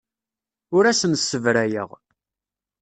Ur 0.75 0.83
asen-ssebrayeɣ. 0.85 1.89